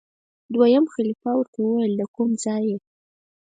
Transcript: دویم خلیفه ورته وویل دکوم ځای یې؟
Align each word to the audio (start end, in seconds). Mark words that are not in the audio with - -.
دویم 0.53 0.85
خلیفه 0.93 1.29
ورته 1.35 1.57
وویل 1.61 1.93
دکوم 1.99 2.29
ځای 2.43 2.63
یې؟ 2.69 2.77